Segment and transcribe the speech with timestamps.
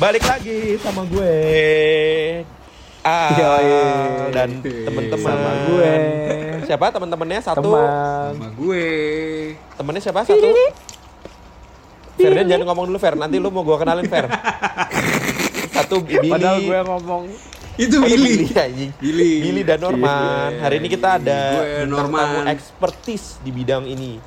[0.00, 1.36] Balik lagi sama gue.
[3.04, 4.32] Ah, Yoi.
[4.32, 5.92] dan teman-teman Sama gue.
[6.64, 7.60] Siapa teman-temannya satu?
[7.60, 8.32] Teman.
[8.32, 8.86] Sama gue.
[9.76, 10.48] Temennya siapa satu?
[12.20, 14.28] Ferdian jangan ngomong dulu Fer, nanti lu mau gue kenalin Fer.
[15.76, 16.28] Satu Billy.
[16.28, 17.22] Padahal gue ngomong
[17.80, 18.44] Itu Billy.
[18.44, 18.92] Billy anjing.
[19.00, 19.32] Billy.
[19.40, 20.52] Billy dan Norman.
[20.52, 20.60] Iya.
[20.68, 21.38] Hari ini kita ada
[21.88, 22.44] Norman.
[22.44, 24.20] tamu expertise di bidang ini.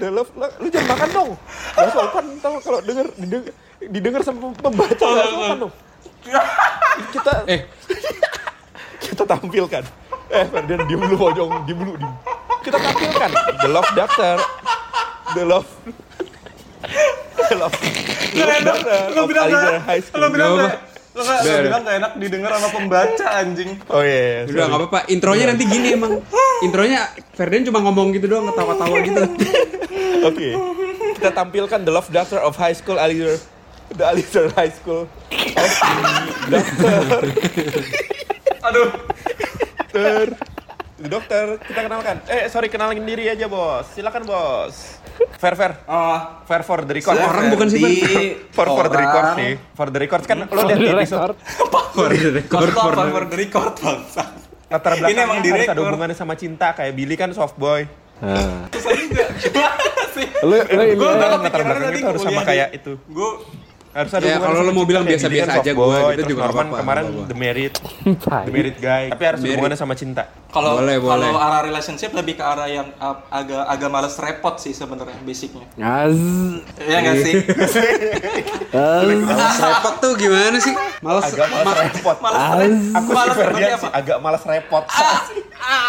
[0.00, 1.30] The love, lu, lu jangan makan dong.
[1.76, 3.52] Gak sopan tau kalau denger, didengar,
[3.84, 5.72] didengar sama pembaca gak sopan dong.
[7.14, 7.60] Kita Eh,
[9.08, 9.84] kita tampilkan.
[10.30, 12.12] Eh, Ferdian diem dulu pojong, diem dulu, diem.
[12.60, 14.36] Kita tampilkan The Love Doctor,
[15.32, 15.68] The Love,
[17.48, 17.76] The Love,
[18.36, 19.48] The Love Doctor Lo bilang
[20.12, 20.52] lo bilang
[21.10, 23.70] lo gak, bilang gak enak didengar sama pembaca anjing.
[23.90, 25.00] Oh iya, iya, udah nggak apa-apa.
[25.10, 26.22] Intronya nanti gini emang.
[26.62, 29.22] Intronya Ferdian cuma ngomong gitu doang, ketawa-tawa gitu.
[30.30, 30.48] Oke.
[31.18, 33.42] Kita tampilkan The Love Doctor of High School Alizer.
[33.90, 35.10] The Alizer High School.
[36.46, 37.22] Dokter.
[38.70, 38.88] Aduh,
[39.90, 40.26] Dokter.
[41.00, 42.20] Dokter, kita kenalkan.
[42.28, 43.88] Eh, sorry kenalin diri aja, Bos.
[43.96, 44.99] Silakan, Bos.
[45.36, 45.72] Fair, fair.
[45.84, 47.16] oh, Fair for the record.
[47.16, 47.80] Orang bukan sih.
[48.50, 49.50] For for the record sih.
[49.72, 51.36] For the record kan lo lihat di episode record.
[51.90, 54.24] For the record, for the- for the record bangsa?
[54.70, 57.82] latar belakangnya Ini emang harus ada hubungannya sama cinta kayak Billy kan soft boy.
[58.70, 59.24] Susah juga.
[60.40, 61.16] Lu, lu ini Gue ya.
[61.16, 62.92] udah latar kepikiran belakangnya tadi itu harus sama kayak itu.
[63.08, 63.30] Gue
[63.90, 66.78] Harus ada Ya, kalau lo mau bilang biasa-biasa kan aja, gua gitu juga Norman apa-apa,
[66.78, 67.26] kemarin nggak apa-apa.
[67.26, 67.74] the merit,
[68.22, 69.04] the merit guy.
[69.08, 69.50] Tapi harus Merit.
[69.52, 70.30] hubungannya sama cinta.
[70.48, 71.42] kalau Boleh, kalau boleh.
[71.42, 72.86] arah relationship lebih ke arah yang
[73.28, 75.66] agak agak males repot sih sebenarnya basicnya.
[75.76, 76.14] Az.
[76.80, 77.34] Iya nggak sih?
[78.70, 80.74] Males repot tuh gimana sih?
[81.00, 82.16] Males, Agak malas ma- repot.
[82.20, 82.74] Males.
[82.92, 83.88] Aku sih Males seperti sih apa?
[83.92, 84.84] agak malas repot.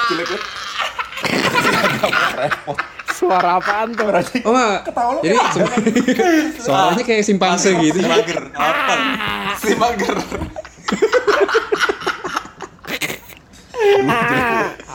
[0.08, 0.44] Jelek banget.
[1.82, 2.78] Agak malas repot.
[3.22, 4.10] Suara apaan tuh?
[4.42, 4.80] Oh, enggak.
[5.22, 5.70] Jadi sem-
[6.66, 7.96] suaranya kayak simpangse gitu.
[7.96, 8.40] Si mager.
[8.52, 8.94] Apa?
[9.56, 10.18] Si mager.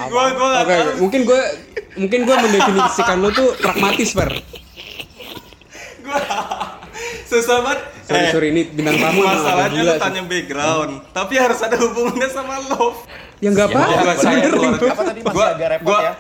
[0.07, 1.41] Gua gua nggak Oke, mungkin gue
[1.97, 4.31] mungkin gue mendefinisikan lo tuh pragmatis, Fer.
[6.03, 6.21] Gua
[7.25, 7.81] susah banget.
[8.03, 12.59] Sorry, Eh, sorry ini bintang tamu Masalahnya lu tanya background, tapi harus ada hubungannya sama
[12.65, 13.03] love.
[13.39, 14.51] Ya enggak apa-apa, gua masih
[15.27, 16.13] Gua- repot gua- ya?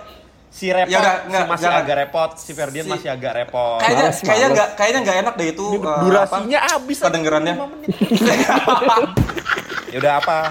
[0.56, 1.82] Si repot, Ya udah, si nggak, masih jangan.
[1.84, 3.76] agak repot, si Ferdian Si- masih agak repot.
[3.76, 6.96] Kayaknya Males, kayaknya nggak kayaknya nggak enak deh itu eh, Durasinya apa, habis.
[6.98, 7.54] kedengerannya.
[9.86, 10.38] Ya udah apa?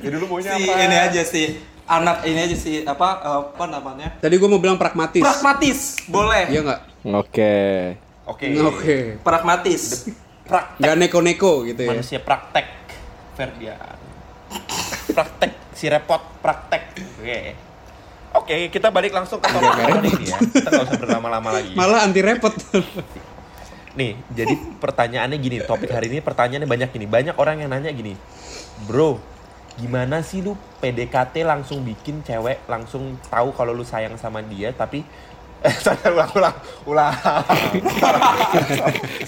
[0.00, 0.76] Ya dulu maunya si apa?
[0.78, 1.46] ini aja sih
[1.84, 4.16] anak ini aja sih apa apa namanya?
[4.16, 5.20] Tadi gue mau bilang pragmatis.
[5.20, 6.46] Pragmatis, boleh.
[6.46, 6.80] Iya enggak?
[7.10, 7.56] Oke.
[8.24, 8.46] Oke.
[8.60, 8.96] Oke.
[9.20, 10.04] Pragmatis.
[10.42, 11.90] Praktek Enggak neko-neko gitu ya.
[11.90, 12.66] manusia praktek
[13.34, 13.96] Ferdian.
[15.10, 16.82] Praktek si repot praktek.
[17.18, 17.40] Oke.
[18.30, 20.38] Oke, kita balik langsung ke topik hari ini ya.
[20.38, 21.74] Kita nggak usah berlama-lama lagi.
[21.74, 22.54] Malah anti repot.
[23.98, 27.06] Nih, jadi pertanyaannya gini, topik hari ini pertanyaannya banyak gini.
[27.10, 28.14] Banyak orang yang nanya gini,
[28.86, 29.18] bro,
[29.74, 35.02] gimana sih lu PDKT langsung bikin cewek langsung tahu kalau lu sayang sama dia, tapi
[35.60, 36.56] eh salah ulang ulang
[36.88, 37.14] ulang
[38.00, 38.32] salah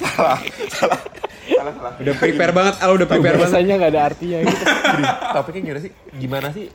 [0.00, 1.00] salah salah
[1.44, 3.52] salah salah Udah prepare banget, Al udah prepare banget.
[3.52, 4.64] Biasanya nggak ada artinya gitu.
[4.64, 5.04] Gini,
[5.34, 6.66] topiknya gimana sih gimana sih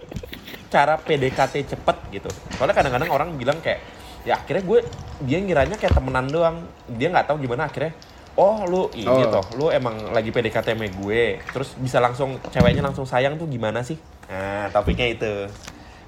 [0.67, 3.79] cara PDKT cepet gitu soalnya kadang-kadang orang bilang kayak
[4.23, 4.79] ya akhirnya gue
[5.23, 6.57] dia ngiranya kayak temenan doang
[6.89, 7.95] dia nggak tahu gimana akhirnya
[8.35, 9.31] oh lu ini Oh.
[9.31, 13.81] toh lu emang lagi PDKT sama gue terus bisa langsung ceweknya langsung sayang tuh gimana
[13.81, 13.95] sih
[14.27, 15.31] nah topiknya itu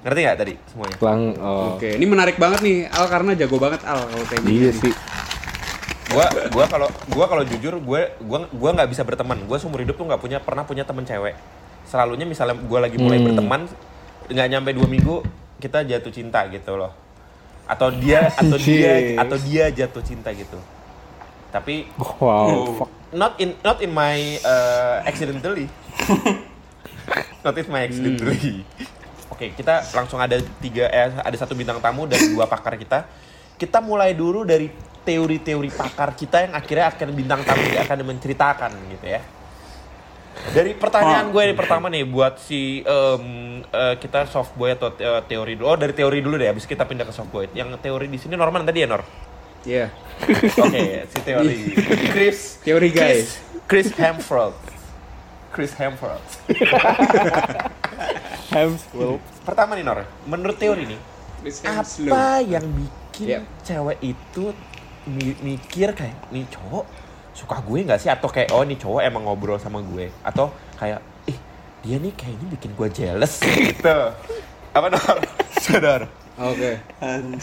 [0.00, 1.22] ngerti nggak tadi semuanya Lang.
[1.36, 1.76] Oh.
[1.76, 4.52] Oke, ini menarik banget nih Al karena jago banget Al kalau kayak gini.
[4.58, 4.92] Iya sih.
[6.08, 9.94] gua gua kalau gua kalau jujur gue gua gua nggak bisa berteman gue seumur hidup
[9.94, 11.36] tuh nggak punya pernah punya teman cewek
[11.84, 13.26] selalunya misalnya gue lagi mulai Hmm.
[13.28, 13.60] berteman
[14.30, 15.16] nggak nyampe dua minggu
[15.58, 16.94] kita jatuh cinta gitu loh.
[17.66, 20.58] Atau dia atau dia atau dia jatuh cinta gitu.
[21.50, 21.90] Tapi
[22.22, 22.78] Wow.
[22.78, 22.90] Fuck.
[23.10, 25.66] not in not in my uh, accidentally.
[27.40, 28.62] Not in my accidentally.
[29.32, 33.08] Oke kita langsung ada tiga eh, ada satu bintang tamu dan dua pakar kita.
[33.56, 34.68] Kita mulai dulu dari
[35.00, 39.24] teori-teori pakar kita yang akhirnya akan bintang tamu akan menceritakan gitu ya
[40.50, 43.24] dari pertanyaan gue nih pertama nih buat si em,
[43.62, 46.64] eh, kita soft boy atau te- eh, teori dulu oh dari teori dulu deh habis
[46.64, 49.02] kita pindah ke soft boy yang teori di sini Norman tadi ya Nor
[49.60, 49.92] Iya.
[50.56, 51.76] Oke, si teori.
[52.08, 52.64] Chris.
[52.64, 53.36] Teori guys.
[53.68, 54.56] Chris, Chris Hemsworth.
[55.52, 56.24] Chris Hemsworth.
[58.50, 59.20] Hemsworth.
[59.42, 61.00] Pertama nih Nor, menurut teori nih,
[61.66, 63.42] apa yang bikin Yep.
[63.60, 64.44] cewek itu
[65.04, 66.88] mi- mikir kayak nih cowok
[67.30, 70.98] suka gue nggak sih atau kayak oh nih cowok emang ngobrol sama gue atau kayak
[71.30, 71.38] ih
[71.80, 73.40] dia nih kayaknya bikin gue jealous
[73.70, 73.96] gitu.
[74.70, 75.18] Apa Nor?
[75.64, 76.06] Sadar.
[76.40, 76.80] Oke.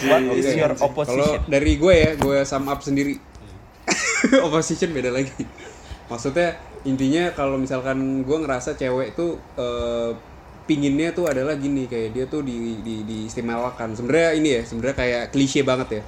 [0.09, 0.57] What is Oke.
[0.57, 1.41] your Kalau opposition?
[1.45, 3.19] dari gue ya, gue sum up sendiri.
[4.47, 5.43] opposition beda lagi.
[6.07, 6.55] Maksudnya
[6.87, 10.11] intinya kalau misalkan gue ngerasa cewek tuh eh,
[10.65, 13.93] pinginnya tuh adalah gini kayak dia tuh di, di diistimewakan.
[13.93, 16.01] Sebenarnya ini ya, sebenarnya kayak klise banget ya.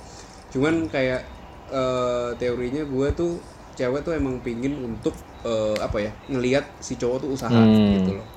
[0.55, 1.21] Cuman kayak
[1.69, 3.33] eh, teorinya gue tuh
[3.79, 7.95] cewek tuh emang pingin untuk eh, apa ya ngelihat si cowok tuh usaha Hmm.
[7.95, 8.27] gitu loh.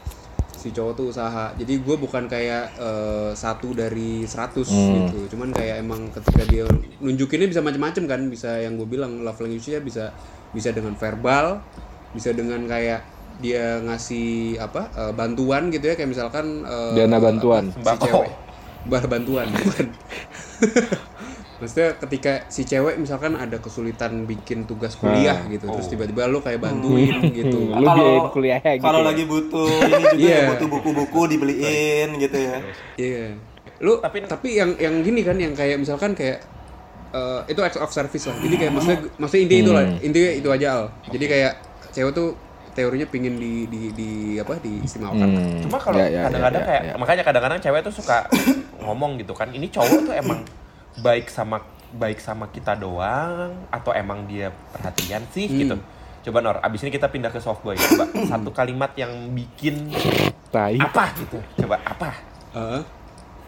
[0.53, 1.51] Si cowok tuh usaha.
[1.53, 5.11] Jadi gue bukan kayak eh, satu dari 100 Hmm.
[5.11, 5.35] gitu.
[5.35, 6.63] Cuman kayak emang ketika dia
[6.99, 8.21] nunjukinnya bisa macam-macam kan.
[8.29, 10.15] Bisa yang gue bilang love language-nya bisa
[10.53, 11.59] bisa dengan verbal
[12.13, 13.03] bisa dengan kayak
[13.39, 15.95] dia ngasih apa eh, bantuan gitu ya.
[15.95, 17.75] Kayak misalkan eh, Dana bantuan.
[17.75, 18.31] apa, si cewek.
[18.83, 19.87] Bah bantuan bukan
[21.63, 25.49] maksudnya ketika si cewek misalkan ada kesulitan bikin tugas kuliah Nah.
[25.49, 28.83] gitu terus tiba-tiba lu kayak bantuin gitu Lu biayain kuliahnya gitu.
[28.83, 29.07] Kalau ya?
[29.07, 30.35] lagi butuh ini juga Iya.
[30.37, 32.57] ya, butuh buku-buku dibeliin gitu ya.
[32.97, 33.27] Iya.
[33.79, 36.43] Lu Tapi- tapi yang yang gini kan yang kayak misalkan kayak
[37.11, 38.35] eh, itu acts of service lah.
[38.37, 39.85] Jadi kayak maksudnya maksudnya intinya itu lah.
[40.01, 40.83] Intinya itu aja Al.
[41.09, 41.53] Jadi kayak
[41.91, 42.29] cewek tuh
[42.73, 45.29] teorinya pingin di di di apa diistimewakan.
[45.29, 45.61] Hmm.
[45.61, 46.95] Cuma kalau Ya, ya, kadang-kadang ya, kayak ya.
[46.97, 48.19] makanya kadang-kadang cewek tuh suka
[48.83, 50.41] ngomong gitu kan, ini cowok tuh emang
[50.95, 55.59] baik sama baik sama kita doang atau emang dia perhatian sih Hmm.
[55.59, 55.77] gitu.
[56.23, 57.75] Coba Nor, abis ini kita pindah ke soft boy.
[57.75, 59.91] Coba satu kalimat yang bikin
[60.49, 60.77] Tai.
[60.77, 61.37] apa gitu.
[61.59, 62.11] Coba apa?
[62.53, 62.83] Heeh.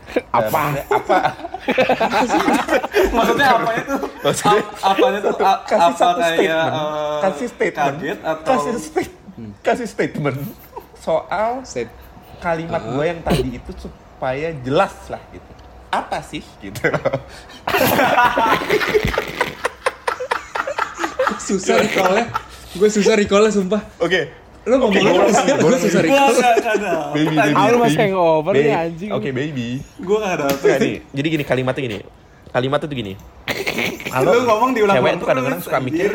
[0.05, 1.19] Eh, maksudnya apa?
[3.11, 3.94] Maksudnya apa itu?
[4.20, 8.50] Maksudnya A- apanya tuh a- kasih apa satu kayak statement, eh, kasih statement, kaget atau
[8.50, 9.19] kasih state-
[9.62, 10.38] kasih statement
[10.94, 11.88] soal Set.
[12.37, 15.52] kalimat gue yang tadi itu supaya jelas lah gitu.
[15.94, 16.82] Apa sih gitu?
[21.38, 22.25] Susah recall-nya.
[22.75, 23.82] Gue susah recall-nya sumpah.
[23.99, 24.20] Oke.
[24.64, 25.44] Lu ngomong Oke, apa gua- sih?
[25.46, 26.32] gua- Gue susah Gua recall.
[27.12, 28.05] Baby, Ah, lu masih baby.
[28.08, 28.73] hangover nih, Baby.
[28.75, 29.11] anjing.
[29.12, 29.69] Oke, baby.
[30.00, 30.44] Gua nggak ada.
[30.50, 30.96] Enggak nih.
[31.12, 31.99] Jadi gini kalimatnya gini.
[32.49, 33.12] Kalimatnya tuh gini.
[34.17, 36.11] Lu ngomong diulang cewek tuh kadang-kadang suka mikir.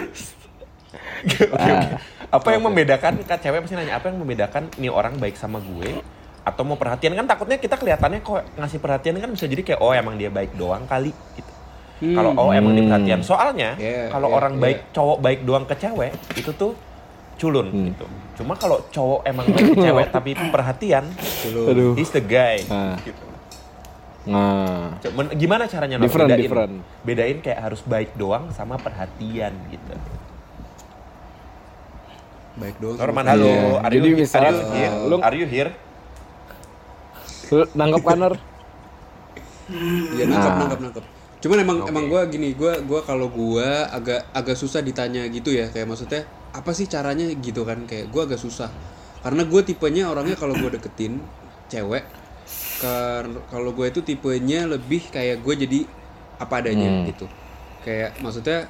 [1.20, 1.70] Oke, oke.
[1.70, 2.00] Ah.
[2.30, 6.00] Apa yang membedakan kan cewek pasti nanya apa yang membedakan nih orang baik sama gue
[6.50, 9.94] atau mau perhatian kan takutnya kita kelihatannya kok ngasih perhatian kan bisa jadi kayak oh
[9.94, 11.52] emang dia baik doang kali gitu.
[12.00, 12.92] Kalau oh emang dia Hmm.
[12.92, 13.20] perhatian.
[13.22, 14.64] Soalnya Yeah, kalau yeah, orang yeah.
[14.64, 16.72] baik cowok baik doang ke cewek itu tuh
[17.36, 17.86] culun Hmm.
[17.88, 18.06] gitu.
[18.36, 21.06] Cuma kalau cowok emang baik ke cewek tapi perhatian.
[21.46, 21.94] Aduh.
[21.94, 22.64] he's the guy.
[22.68, 22.96] Ah.
[23.00, 23.24] Gitu.
[24.26, 24.96] Nah.
[25.00, 25.96] Cuman gimana caranya?
[25.98, 26.74] Different, bedain, different.
[27.02, 29.96] bedain kayak harus baik doang sama perhatian gitu.
[32.56, 32.96] Baik dong.
[32.96, 33.64] Norman halo, Iya.
[33.80, 34.94] are Jadi you, misalnya, are you here?
[35.08, 35.72] lu- Are you here?
[37.50, 38.34] Nangkep kan, Nor?
[40.14, 40.60] Iya nangkep Nah.
[40.60, 41.06] nangkep nangkep.
[41.40, 41.90] Cuman emang Oke.
[41.90, 46.28] emang gue gini, gue gua kalau gue agak agak susah ditanya gitu ya, kayak maksudnya
[46.52, 48.68] apa sih caranya gitu kan, kayak gue agak susah.
[49.24, 51.22] Karena gue tipenya orangnya kalau gue deketin
[51.70, 52.04] cewek,
[53.48, 55.80] kalau gue itu tipenya lebih kayak gue jadi
[56.40, 57.08] apa adanya Hmm.
[57.08, 57.26] gitu.
[57.80, 58.68] Kayak maksudnya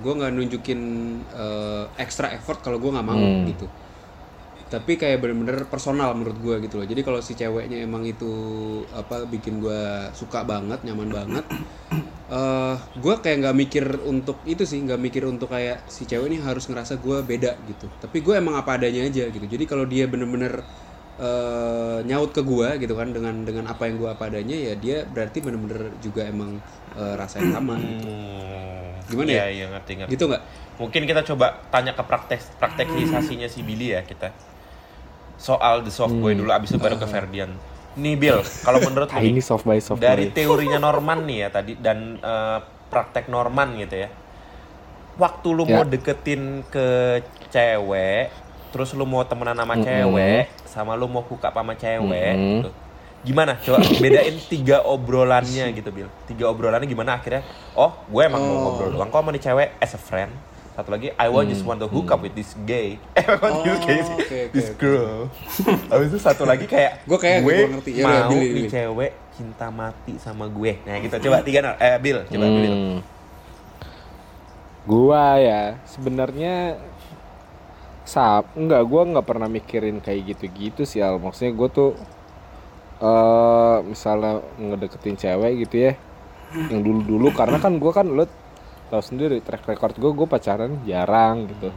[0.00, 0.80] gue nggak nunjukin
[1.28, 3.44] eh, extra effort kalau gue nggak mau Hmm.
[3.44, 3.68] gitu
[4.68, 8.28] tapi kayak bener-bener personal menurut gue gitu loh jadi kalau si ceweknya emang itu
[8.92, 11.44] apa bikin gue suka banget nyaman banget
[12.36, 16.38] eh gue kayak nggak mikir untuk itu sih nggak mikir untuk kayak si cewek ini
[16.44, 20.04] harus ngerasa gue beda gitu tapi gue emang apa adanya aja gitu jadi kalau dia
[20.04, 20.60] bener-bener
[21.16, 25.08] eh, nyaut ke gue gitu kan dengan dengan apa yang gue apa adanya ya dia
[25.08, 26.60] berarti bener-bener juga emang
[26.92, 28.04] eh, rasa yang sama gitu.
[28.04, 29.64] Hmm, Gimana iya, ya?
[29.64, 30.12] Iya, ngerti, ngerti.
[30.14, 30.42] gitu nggak
[30.78, 34.30] Mungkin kita coba tanya ke praktek praktekisasinya si Billy ya kita.
[35.38, 37.54] Soal the soft boy dulu, abis itu baru ke Ferdian.
[37.94, 40.34] Nih Bill, kalau menurut lu ini soft by soft dari by.
[40.34, 42.58] teorinya Norman nih ya tadi dan eh,
[42.90, 44.08] praktek Norman gitu ya.
[45.18, 45.74] Waktu lu Ya.
[45.74, 46.86] mau deketin ke
[47.50, 48.30] cewek,
[48.70, 49.82] terus lu mau temenan sama Mm-mm.
[49.82, 52.54] cewek, sama lu mau up sama cewek Mm-mm.
[52.62, 52.70] gitu.
[53.26, 53.58] Gimana?
[53.58, 56.06] Coba bedain tiga obrolannya gitu, Bill.
[56.30, 57.42] Tiga obrolannya gimana akhirnya?
[57.74, 58.60] Oh, gue emang mau Oh.
[58.70, 60.30] ngobrol doang kok sama nih cewek as a friend.
[60.78, 63.02] Satu lagi, I want just want to hook up with this gay.
[63.18, 63.98] Eh, I want this gay.
[63.98, 65.26] Oh, oke, oke, this girl.
[65.90, 67.90] Habis itu satu lagi kayak Gua kayak gue gua ngerti.
[67.98, 68.68] Ya mau Bill, nih Bill.
[68.70, 70.78] cewek cinta mati sama gue.
[70.86, 71.74] Nah, kita coba tiga Nor.
[71.82, 72.74] eh Bill, coba Bill.
[72.78, 72.98] Hmm.
[74.86, 76.78] Gua ya sebenarnya
[78.06, 81.18] sap enggak gua nggak pernah mikirin kayak gitu-gitu sih Al.
[81.18, 81.98] Maksudnya gua tuh
[83.02, 85.92] eh misalnya ngedeketin cewek gitu ya.
[86.70, 88.30] Yang dulu-dulu karena kan gua kan lo
[88.88, 91.70] tahu sendiri track record gua gua pacaran jarang gitu.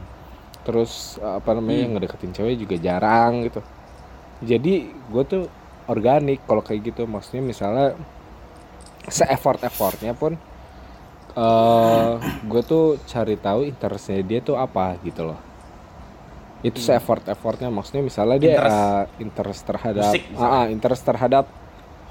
[0.64, 3.60] Terus eh, apa namanya ngedeketin cewek juga jarang gitu.
[4.42, 5.46] Jadi gua tuh
[5.90, 7.98] organik kalau kayak gitu maksudnya misalnya
[9.10, 10.38] se effort effortnya pun
[11.32, 12.10] eh
[12.44, 15.40] gue tuh cari tahu interestnya dia tuh apa gitu loh
[16.62, 18.78] itu se effort effortnya maksudnya misalnya dia Interest.
[18.78, 20.52] eh, interest terhadap Musik misalnya.
[20.54, 21.44] ah, ah, interest terhadap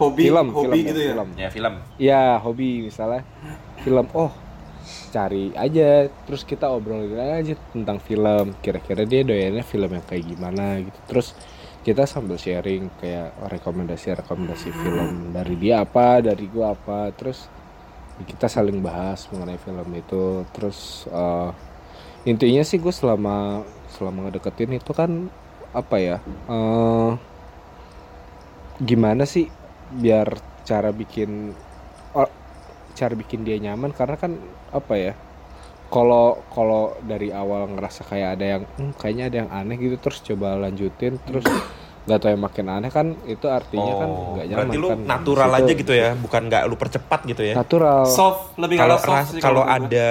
[0.01, 1.11] hobi film, hobi film, gitu ya.
[1.13, 1.27] film.
[1.37, 1.73] Ya film.
[2.01, 3.21] Ya hobi misalnya
[3.85, 4.05] film.
[4.17, 4.33] Oh
[5.13, 10.81] cari aja terus kita obrolin aja tentang film kira-kira dia doyannya film yang kayak gimana
[10.81, 10.99] gitu.
[11.09, 11.27] Terus
[11.85, 17.09] kita sambil sharing kayak rekomendasi-rekomendasi film dari dia apa dari gua apa.
[17.13, 17.49] Terus
[18.29, 20.45] kita saling bahas mengenai film itu.
[20.53, 21.49] Terus eh,
[22.29, 25.11] intinya sih gue selama selama ngedeketin itu kan
[25.73, 26.17] apa ya
[26.51, 27.11] eh
[28.81, 29.45] gimana sih
[29.89, 30.27] biar
[30.67, 31.55] cara bikin
[32.97, 33.91] cara bikin dia nyaman?
[33.95, 34.31] Karena kan
[34.71, 35.13] apa ya
[35.91, 40.19] kalau kalau dari awal ngerasa kayak ada yang "Hmm, kayaknya ada yang aneh gitu terus
[40.23, 41.43] coba lanjutin terus
[42.07, 44.99] nggak tahu yang makin aneh kan itu artinya kan Oh, nggak nyaman berarti lu kan
[45.05, 47.55] natural situ aja gitu ya, bukan nggak lu percepat gitu ya.
[47.59, 50.09] natural Soft, lebih Kalau kalau soft kalau ada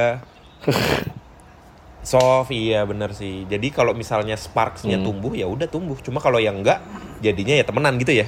[2.12, 3.44] soft iya bener sih.
[3.44, 5.06] Jadi kalau misalnya sparksnya Hmm.
[5.06, 5.96] tumbuh ya udah tumbuh.
[6.00, 6.80] Cuma kalau yang enggak
[7.20, 8.26] jadinya ya temenan gitu ya.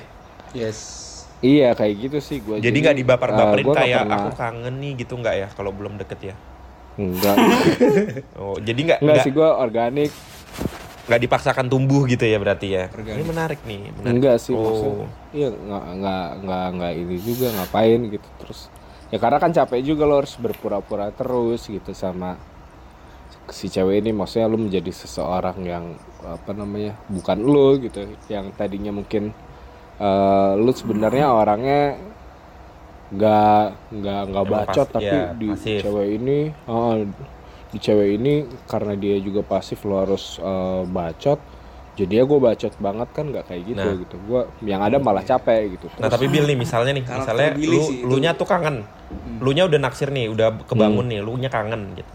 [0.53, 1.12] Yes.
[1.43, 4.17] Iya kayak gitu sih gue Jadi nggak dibaper-baperin nggak kayak pernah.
[4.17, 6.35] aku kangen nih gitu nggak ya kalau belum deket ya.
[6.95, 7.37] enggak
[8.41, 10.13] Oh jadi nggak enggak nggak sih gue organik
[11.03, 12.85] nggak dipaksakan tumbuh gitu ya berarti ya.
[12.89, 13.19] Organik.
[13.19, 13.81] Ini menarik nih.
[13.93, 14.13] Menarik.
[14.15, 14.63] enggak sih Oh.
[14.63, 18.61] maksudnya iya nggak nggak nggak nggak ini juga ngapain gitu terus
[19.09, 22.39] ya karena kan capek juga lo harus berpura-pura terus gitu sama
[23.49, 25.85] si cewek ini maksudnya lu menjadi seseorang yang
[26.23, 29.35] apa namanya bukan lo gitu yang tadinya mungkin
[30.03, 31.95] eh, lu sebenarnya orangnya
[33.13, 35.79] nggak nggak nggak bacot pas- tapi ya, di pasif.
[35.81, 36.97] cewek ini oh,
[37.69, 41.41] di cewek ini karena dia juga pasif lo harus eh, bacot.
[41.93, 44.01] Jadi ya gue bacot banget kan nggak kayak gitu Nah.
[44.01, 44.17] gitu.
[44.23, 45.93] Gue yang ada malah capek gitu.
[45.93, 48.81] Nah Terus- tapi Bill nih misalnya nih, misalnya lu lu nya tuh kangen,
[49.39, 52.09] lu nya udah naksir nih, udah kebangun nih, lu nya kangen gitu.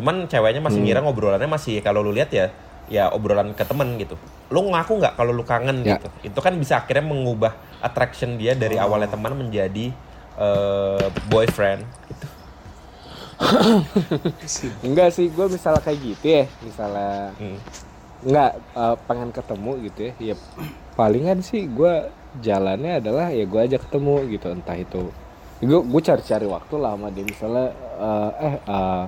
[0.00, 2.48] Cuman ceweknya masih ngira ngobrolannya masih kalau lu lihat ya,
[2.90, 4.18] ya obrolan ke temen gitu.
[4.50, 5.96] Lu ngaku nggak kalau lu kangen Ya.
[5.96, 6.08] gitu?
[6.26, 9.94] Itu kan bisa akhirnya mengubah attraction dia dari awalnya teman menjadi
[10.36, 11.86] eh, boyfriend.
[12.10, 12.26] Gitu.
[14.84, 17.56] enggak sih gue misalnya kayak gitu ya misalnya Hmm.
[18.20, 20.34] nggak eh, pengen ketemu gitu ya ya
[20.92, 25.08] palingan sih gue jalannya adalah ya gue ajak ketemu gitu entah itu
[25.60, 27.66] gue gue cari-cari waktu lah sama dia misalnya
[27.96, 29.04] eh, eh eh,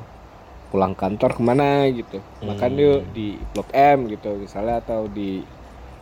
[0.72, 2.80] pulang kantor ke mana gitu makan Hmm.
[2.80, 5.44] yuk di blok M gitu misalnya atau di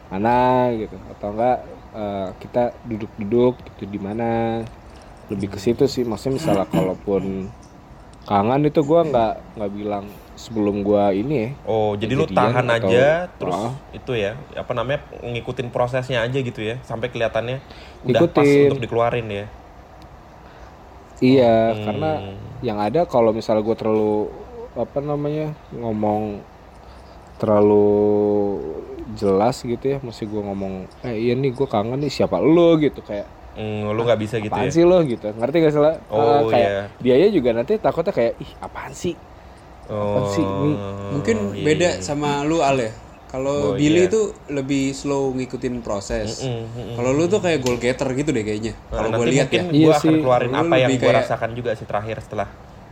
[0.06, 0.38] mana
[0.72, 1.58] gitu atau enggak
[1.90, 4.62] eh, kita duduk-duduk gitu di mana
[5.26, 7.50] lebih ke situ sih maksudnya misalnya kalaupun
[8.22, 12.86] kangen itu gua nggak nggak bilang sebelum gua ini ya Oh, jadi lu tahan atau-
[12.86, 13.74] aja terus Ah.
[13.90, 17.58] itu ya, apa namanya ngikutin prosesnya aja gitu ya, sampai kelihatannya
[18.04, 18.70] udah pas Ikutin.
[18.70, 19.46] untuk dikeluarin ya.
[21.20, 21.82] Iya, Hmm.
[21.84, 22.10] karena
[22.60, 24.32] yang ada kalau misalnya gue terlalu
[24.72, 26.40] apa namanya ngomong
[27.36, 27.88] terlalu
[29.10, 33.00] jelas gitu ya, mesti gue ngomong, eh iya nih gue kangen nih siapa lo gitu
[33.00, 34.72] kayak Hmm, lu nggak bisa gitu apaan ya.
[34.72, 35.98] sih lo gitu, ngerti gak salah?
[36.06, 39.18] Oh, kayak dianya juga nanti takutnya kayak ih apaan sih?
[39.90, 40.70] Oh, sih ini?
[41.10, 42.00] Mungkin iya, beda iya.
[42.00, 42.94] sama lu Al ya.
[43.26, 44.06] Kalau Oh, Billy iya.
[44.06, 46.38] tuh lebih slow ngikutin proses.
[46.40, 46.94] Mm, mm, mm.
[46.94, 48.78] Kalau lu tuh kayak goal getter gitu deh kayaknya.
[48.86, 49.66] Nah, Kalau gue nanti lihat mungkin ya.
[49.68, 50.20] Iya gue akan sih.
[50.22, 52.48] keluarin Lu apa yang gue kayak- rasakan juga sih terakhir setelah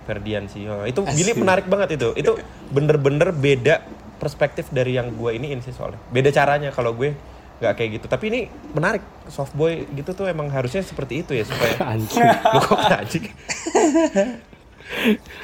[0.08, 0.64] Ferdian sih.
[0.64, 2.16] Oh, itu Billy menarik banget itu.
[2.16, 3.84] Itu bener-bener beda
[4.16, 6.00] perspektif dari yang gue iniin sih soalnya.
[6.08, 7.12] Beda caranya kalau gue
[7.58, 8.06] nggak kayak gitu.
[8.06, 8.40] Tapi ini
[8.72, 9.04] menarik.
[9.28, 12.24] Soft boy gitu tuh emang harusnya seperti itu ya supaya Anjing.
[12.24, 13.24] lu kok anjing.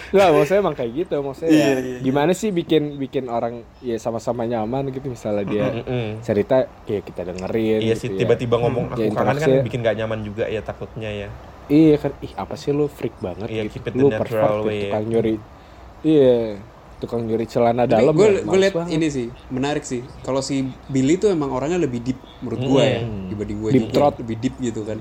[0.09, 1.99] Nggak, maksudnya emang kayak gitu, maksudnya Iya, ya, iya, iya.
[2.00, 6.25] gimana sih bikin bikin orang ya sama-sama nyaman gitu misalnya dia Mm-mm.
[6.25, 8.18] cerita kayak kita dengerin Iya gitu sih ya.
[8.25, 11.28] tiba-tiba ngomong Ya, aku kangen kan bikin gak nyaman juga ya takutnya ya.
[11.66, 13.88] Iya kan, ih apa sih lu freak banget Iya, gitu.
[13.90, 14.85] Lu natural pervert way, ya, ya.
[14.87, 15.35] tukang nyuri.
[16.04, 16.37] Iya,
[16.94, 18.12] tukang nyuri celana Tapi dalam.
[18.12, 18.90] gue ya, gue liat banget.
[18.92, 20.00] ini sih menarik sih.
[20.21, 23.94] Kalau si Billy tuh emang orangnya lebih deep menurut gue ya dibanding gue Deep juga
[23.94, 24.14] throat.
[24.18, 24.99] lebih deep gitu kan.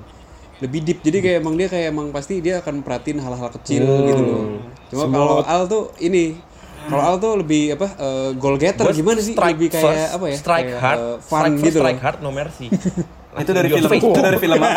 [0.59, 0.99] Lebih deep.
[1.01, 4.07] Jadi kayak emang dia kayak emang pasti dia akan perhatiin hal-hal kecil Hmm.
[4.07, 4.43] gitu loh.
[4.87, 6.39] Cuma kalau Al tuh ini
[6.85, 9.31] kalau Al tuh lebih apa eh, goal getter gimana sih?
[9.31, 10.37] strike lebih kayak first, apa ya?
[10.37, 12.67] Strike kayak, hard, eh, fun strike first, gitu strike hard, no mercy.
[13.35, 14.03] Itu dari film face.
[14.03, 14.69] itu dari film apa?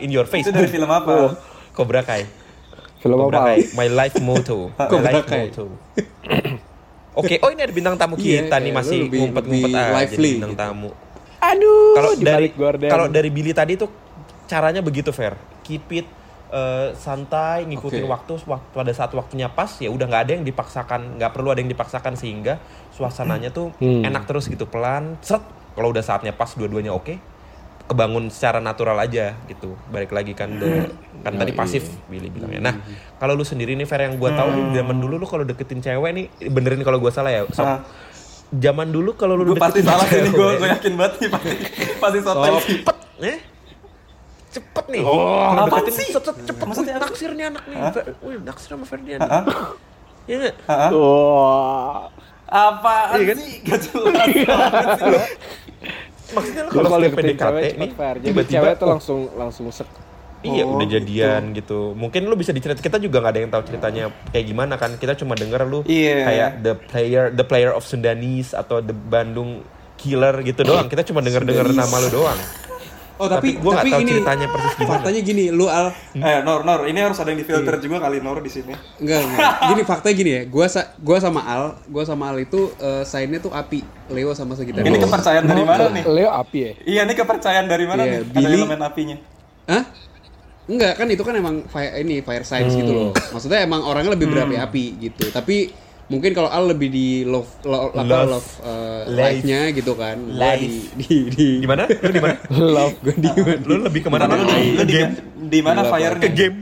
[0.00, 0.42] In your face.
[0.42, 1.38] Itu dari film apa?
[1.70, 2.22] Cobra Kai.
[2.98, 3.46] Film Cobra apa?
[3.52, 3.58] Kai.
[3.72, 4.70] My life motto.
[4.78, 5.40] My Cobra life Kai.
[5.46, 5.64] motto.
[7.12, 10.52] Oke, oh ini ada bintang tamu Iya, kita nih kayak masih ngumpet-ngumpet aja lively bintang
[10.56, 10.62] gitu.
[10.64, 10.90] tamu.
[11.42, 12.46] Aduh, Kalau dari
[12.88, 13.90] kalau dari Billy tadi tuh
[14.46, 15.36] caranya begitu fair.
[15.60, 16.06] Keep it
[16.48, 18.08] eh, santai, ngikutin Oke.
[18.08, 21.60] waktu waktu pada saat waktunya pas ya udah nggak ada yang dipaksakan, nggak perlu ada
[21.60, 22.56] yang dipaksakan sehingga
[22.90, 24.04] suasananya tuh Hmm.
[24.04, 25.20] enak terus gitu pelan.
[25.20, 27.16] Seret kalau udah saatnya pas dua-duanya oke,
[27.92, 29.76] kebangun secara natural aja gitu.
[29.92, 30.88] Balik lagi kan the,
[31.20, 32.72] kan tadi pasif Billy bilangnya.
[32.72, 32.74] Nah,
[33.20, 36.10] kalau lu sendiri nih Fer yang gua tahu nih zaman dulu lu kalau deketin cewek
[36.16, 37.44] nih benerin kalau gua salah ya.
[37.52, 37.68] Sob.
[37.68, 37.84] Ah.
[38.52, 41.52] Zaman dulu kalau lu Gue pasti deketin salah ini gue gue yakin banget nih pasti
[41.96, 42.76] pasti sotoy sih.
[42.84, 43.38] Pet, eh?
[44.52, 45.02] cepet nih.
[45.08, 46.08] Oh, deketin sih?
[46.12, 46.64] set, cepet.
[46.68, 47.06] Maksudnya Wih, apa?
[47.08, 47.76] naksir nih anak nih.
[48.20, 49.20] Wih, naksir sama Ferdian.
[50.28, 50.54] Iya nggak?
[50.92, 52.12] Wah.
[52.52, 53.36] Apaan Iya kan?
[53.40, 53.52] sih?
[53.64, 54.28] Gak jelas.
[56.32, 57.90] Maksudnya lu Kalau PDKT cewek nih,
[58.24, 59.88] tiba-tiba tuh oh, langsung langsung sek.
[60.42, 60.94] Iya Oh, udah gitu.
[60.98, 61.80] jadian gitu.
[61.94, 64.98] Mungkin lu bisa diceritain kita juga nggak ada yang tahu ceritanya kayak gimana kan.
[64.98, 66.18] Kita cuma denger lu Iya.
[66.26, 69.62] kayak the player the player of Sundanese atau the Bandung
[69.94, 70.90] killer gitu doang.
[70.90, 72.38] Kita cuma denger-denger nama lu doang.
[73.22, 74.90] Oh tapi Tapi gua nggak tahu ini ceritanya persis gimana.
[74.90, 78.42] faktanya gini, lu al Eh, Nor, Nor, ini harus ada yang difilter juga kali Nor
[78.42, 78.74] di sini.
[78.98, 79.52] enggak, enggak.
[79.70, 83.38] Gini faktanya gini ya, gua sa gua sama Al, gua sama Al itu eh, sign-nya
[83.38, 84.84] tuh api, Leo sama Sagittarius.
[84.84, 86.02] Ini kepercayaan dari mana nih?
[86.04, 86.72] Leo api ya?
[86.82, 88.18] Iya, ini kepercayaan dari mana Iya, nih?
[88.18, 89.16] Ada Billy- elemen apinya.
[89.64, 89.84] Hah?
[90.64, 93.10] Enggak kan itu kan emang fire, ini fire signs gitu loh.
[93.30, 95.26] Maksudnya emang orangnya lebih berapi-api gitu.
[95.28, 95.70] Tapi
[96.04, 98.28] mungkin kalau Al lebih di love love, apa, Love.
[98.30, 99.40] love uh, Life.
[99.40, 100.16] life-nya gitu kan.
[100.18, 100.94] Gua di Life.
[100.94, 101.82] di di Di mana?
[101.86, 102.34] Lu di mana?
[102.76, 102.94] Love.
[103.00, 103.28] Gua di
[103.62, 104.22] Lu lebih ke mana?
[104.26, 105.12] Lu Lu di, lu ke di, game?
[105.42, 106.18] di mana fire-nya?
[106.18, 106.56] Ke game?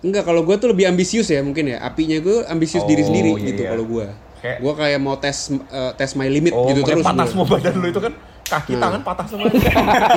[0.00, 1.80] Enggak, kalau gue tuh lebih ambisius ya mungkin ya.
[1.80, 3.68] Apinya gue ambisius diri Oh, sendiri iya, gitu iya.
[3.70, 4.06] kalau gue.
[4.38, 7.00] Kayak- Gue kayak mau tes eh, tes my limit Oh, gitu terus.
[7.00, 8.12] patah semua badan lu itu kan
[8.44, 9.48] kaki tangan patah semua.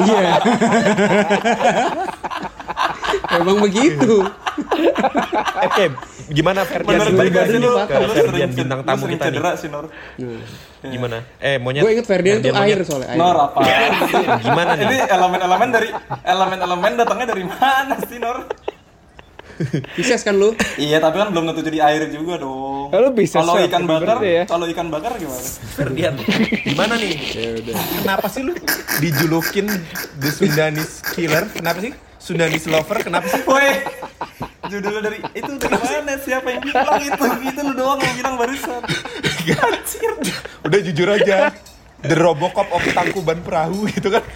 [0.04, 0.36] Iya.
[3.38, 4.14] Emang begitu.
[5.58, 5.86] Oke,
[6.28, 9.22] gimana Ferdian Menurut Balik lagi lu, ke Ferdian sering, bintang tamu kita nih.
[9.30, 9.86] cedera sih, Nor.
[10.82, 11.18] Gimana?
[11.38, 11.82] Eh, monyet.
[11.86, 13.20] Gue inget Ferdian tuh air soalnya air.
[13.20, 13.60] Nor apa?
[14.42, 14.86] Gimana nih?
[14.86, 15.90] Ini elemen-elemen dari
[16.24, 18.38] elemen-elemen datangnya dari mana sih, Nor?
[19.98, 20.54] Pisces kan lu?
[20.78, 22.94] Iya, tapi kan belum tentu jadi air juga dong.
[22.94, 24.46] Kalau bisa Kalau ikan bakar, ya.
[24.46, 25.42] kalau ikan bakar gimana?
[25.74, 26.14] Ferdian,
[26.62, 27.18] gimana nih?
[27.98, 28.54] Kenapa sih lu
[29.02, 29.66] dijulukin
[30.22, 31.50] The Sundanese Killer?
[31.50, 31.90] Kenapa sih?
[32.28, 33.40] Sundanese Lover, kenapa sih?
[33.48, 33.88] Woi,
[34.68, 36.20] judulnya dari itu dari mana?
[36.20, 37.24] Siapa yang bilang itu?
[37.24, 38.84] Itu lu doang yang bilang barusan.
[39.48, 40.12] Anjir.
[40.68, 41.56] Udah jujur aja.
[42.04, 44.28] The Robocop of Tangkuban Perahu gitu kan.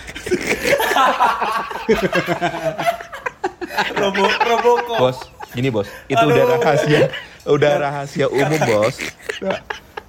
[4.00, 4.98] Robo Robocop.
[4.98, 5.20] Bos,
[5.52, 6.32] gini bos, itu Aduh.
[6.32, 7.12] udah rahasia,
[7.44, 8.96] udah rahasia umum bos.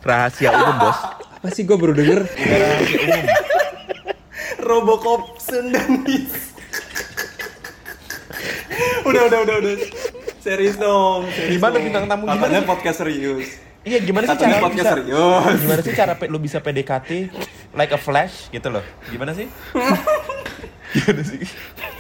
[0.07, 0.99] Rahasia umum bos.
[1.43, 2.31] Apa sih gue baru denger?
[2.31, 3.25] Udah rahasia umum.
[4.63, 6.55] Robocop Sundanese.
[9.09, 9.75] udah, udah, udah, udah.
[10.43, 11.31] Serius dong.
[11.31, 11.85] Serius Gimana dong.
[11.87, 12.63] bintang tamu, gimana?
[12.67, 13.49] podcast serius.
[13.83, 15.59] Iya gimana sih cara podcast bisa, serius.
[15.59, 17.11] gimana sih cara lu bisa PDKT
[17.75, 18.85] like a flash gitu loh?
[19.11, 19.51] Gimana sih?
[20.95, 21.43] gimana sih?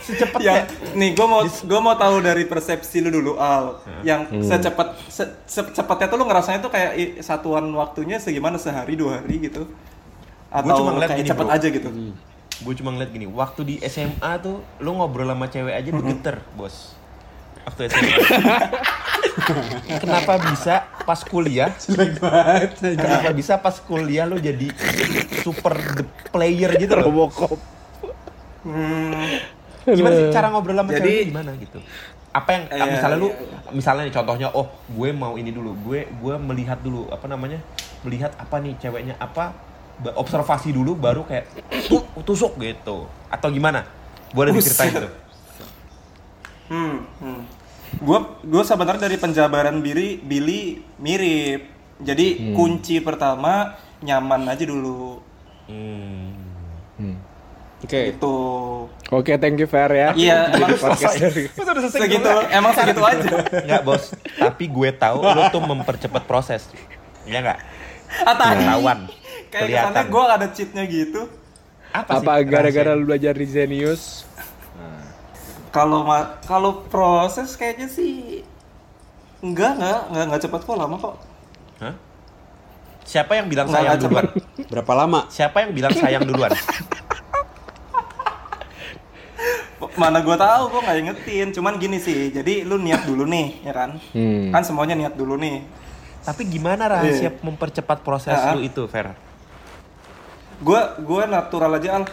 [0.02, 4.30] Secepat yang kayak nih gue mau gue mau tahu dari persepsi lu dulu Al yang
[4.30, 9.66] secepat se, secepatnya tuh lu ngerasanya tuh kayak satuan waktunya segimana sehari dua hari gitu
[10.54, 11.54] atau cuma ngeliat kayak gini, cepet bro.
[11.54, 11.88] aja gitu
[12.62, 16.94] gue cuma ngeliat gini waktu di SMA tuh lu ngobrol sama cewek aja bergeter bos.
[17.62, 18.18] Waktu SMA
[20.02, 21.70] kenapa bisa pas kuliah?
[23.02, 24.66] Kenapa bisa pas kuliah lu jadi
[25.42, 27.06] super the player gitu loh?
[27.06, 27.58] Robocop.
[28.66, 29.26] hmm,
[29.86, 31.78] gimana sih cara ngobrol sama Jadi- cewek gimana gitu?
[32.32, 35.76] Apa yang Iya, misalnya lu iya, misalnya nih contohnya oh gue mau ini dulu.
[35.84, 37.60] Gue gue melihat dulu apa namanya?
[38.02, 39.52] Melihat apa nih ceweknya apa
[40.16, 41.46] observasi dulu baru kayak
[41.86, 43.06] tuh tusuk gitu.
[43.30, 43.86] Atau gimana?
[44.34, 45.12] Boleh diceritain tuh.
[46.72, 47.42] Hmm, hmm.
[48.00, 51.68] gue gue sebenarnya dari penjabaran Billy Billy mirip.
[52.02, 55.22] Jadi kunci pertama nyaman aja dulu.
[55.70, 56.42] Hmm.
[57.82, 58.14] Oke.
[58.14, 58.36] gitu.
[59.10, 60.08] Oke, thank you Fer ya.
[60.14, 60.70] iya emang
[61.98, 63.28] segitu emang segitu aja.
[63.66, 66.70] Enggak bos, tapi gue tahu lu tuh mempercepat proses.
[67.26, 67.58] Iya enggak?
[68.22, 68.98] Atau Ketahuan,
[69.52, 69.92] kayak kelihatan.
[69.92, 71.22] kesannya gue ada cheatnya gitu
[71.92, 74.24] Apa, Apa sih gara-gara lu belajar di Zenius?
[75.68, 78.40] Kalau ma- kalau proses kayaknya sih
[79.40, 81.16] enggak enggak enggak enggak cepat kok lama kok.
[81.78, 81.94] Hah?
[83.02, 84.26] Siapa yang bilang Nggak, sayang nggak duluan?
[84.68, 85.20] Berapa lama?
[85.28, 86.52] Siapa yang bilang sayang duluan?
[89.92, 91.48] Mana gua tahu gua nggak ingetin.
[91.52, 92.30] Cuman gini sih.
[92.30, 93.90] Jadi lu niat dulu nih, ya kan?
[94.12, 94.48] Hmm.
[94.48, 95.60] Kan semuanya niat dulu nih.
[96.22, 97.42] Tapi gimana rahasia Iya.
[97.42, 99.10] mempercepat proses lu itu, Fer?
[100.62, 102.04] Gua gua natural aja al.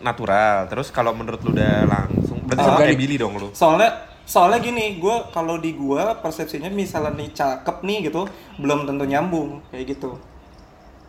[0.00, 0.64] Natural.
[0.66, 2.66] Terus kalau menurut lu udah langsung, berarti Ah.
[2.66, 2.96] sama kayak.
[2.96, 3.48] Billy dong lu.
[3.52, 3.90] Soalnya
[4.24, 8.24] soalnya gini, gua kalau di gua persepsinya misalnya nih cakep nih gitu,
[8.56, 10.10] belum tentu nyambung kayak gitu.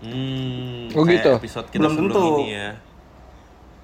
[0.01, 1.30] Hmm, Oh, kayak gitu?
[1.38, 2.25] episode kita Belum tentu.
[2.39, 2.69] ini ya.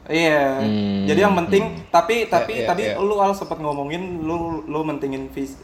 [0.07, 0.43] Iya.
[0.57, 1.03] Hmm.
[1.05, 2.97] Jadi yang penting tapi tapi Ya, ya, tadi ya.
[2.97, 5.59] lu al sempat ngomongin lu lu mentingin fis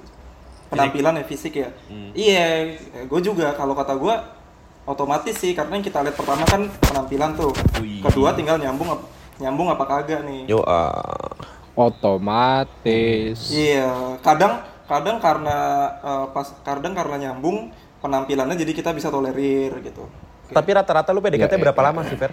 [0.67, 1.69] penampilan ya fisik ya.
[1.87, 2.11] Hmm.
[2.13, 4.15] Iya, gue juga kalau kata gue
[4.83, 7.51] otomatis sih karena yang kita lihat pertama kan penampilan tuh.
[7.79, 8.03] Wih.
[8.03, 8.91] Kedua tinggal nyambung
[9.39, 10.47] nyambung apa kagak nih.
[10.47, 10.99] Yo, ah.
[11.73, 13.49] Otomatis.
[13.49, 15.57] Iya, kadang kadang karena
[15.99, 20.05] eh, pas kadang karena nyambung penampilannya jadi kita bisa tolerir gitu.
[20.53, 22.29] Tapi rata-rata lu PDKT Ya, ya, berapa ya, lama sih, Fer?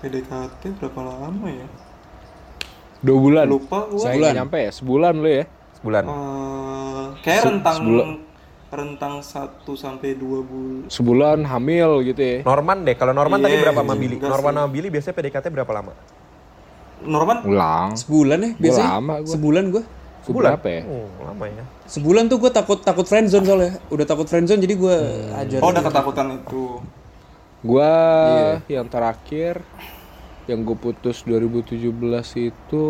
[0.00, 1.66] PDKT berapa lama ya?
[3.00, 3.46] Dua bulan.
[3.48, 3.98] Lupa gua.
[3.98, 4.32] Saya Sebulan.
[4.36, 5.44] nyampe ya, sebulan lu ya.
[5.80, 6.04] Sebulan.
[6.06, 8.08] Eh, kayak Se- rentang sebulan.
[8.70, 10.86] Rentang 1 sampai 2 bulan.
[10.86, 12.36] Sebulan hamil gitu ya.
[12.46, 12.94] Norman deh.
[12.94, 14.16] Kalau Norman tadi Iya, berapa sama iya Billy?
[14.22, 15.92] Norman sama Billy biasanya PDKT berapa lama?
[17.02, 17.88] Norman Ulang.
[17.98, 18.90] Sebulan ya biasanya.
[18.94, 19.32] lama gua.
[19.34, 19.84] Sebulan gue.
[20.20, 20.82] Sebulan apa ya?
[20.86, 21.64] Oh, lama ya.
[21.88, 23.72] Sebulan tuh gue takut takut friendzone soalnya.
[23.90, 24.96] Udah takut friendzone jadi gue
[25.34, 25.58] ajar.
[25.64, 26.64] Oh, udah ketakutan itu.
[27.60, 27.92] Gua
[28.64, 28.80] Iya.
[28.80, 29.64] yang terakhir
[30.46, 31.90] yang gue putus 2017
[32.38, 32.86] itu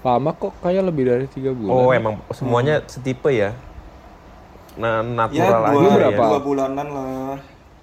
[0.00, 1.72] lama kok kayak lebih dari tiga bulan.
[1.74, 3.52] Oh, emang semuanya setipe ya?
[4.72, 5.94] Nah, Ya, natural aja dua, ya.
[5.96, 6.22] berapa?
[6.24, 7.36] dua bulanan lah.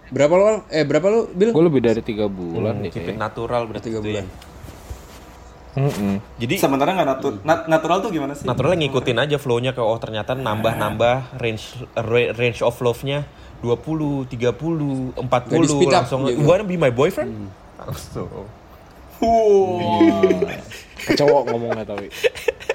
[0.08, 0.46] Berapa lo?
[0.68, 1.52] Eh berapa lo Bil?
[1.52, 3.20] Gue lebih dari tiga bulan it kayaknya.
[3.20, 4.24] natural berarti Tiga itu bulan.
[4.24, 4.36] ya.
[5.78, 6.14] Mm-mm.
[6.38, 8.44] Jadi Sebenarnya nggak natu- nat- natural tuh gimana sih?
[8.44, 15.14] naturalnya ngikutin aja flow-nya ke oh ternyata nambah-nambah range ra- range of love-nya 20, 30,
[15.14, 16.34] 40 Nggak di speed up langsung gitu.
[16.34, 17.52] you wanna be my boyfriend?
[17.78, 18.50] Langsung.
[21.10, 22.08] Cowok ngomongnya tapi.